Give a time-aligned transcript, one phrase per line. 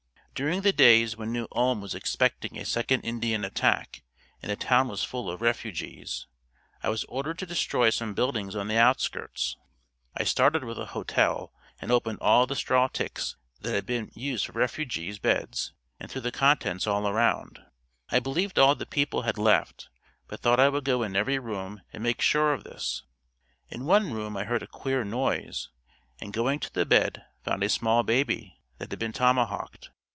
[0.33, 4.01] During the days when New Ulm was expecting a second Indian attack
[4.41, 6.25] and the town was full of refugees,
[6.81, 9.55] I was ordered to destroy some buildings on the outskirts.
[10.17, 14.47] I started with a hotel and opened all the straw ticks that had been used
[14.47, 17.59] for refugees beds and threw the contents all around.
[18.09, 19.89] I believed all the people had left
[20.27, 23.03] but thought I would go in every room and make sure of this.
[23.69, 25.69] In one room I heard a queer noise
[26.19, 29.91] and going to the bed found a small baby that had been tomahawked.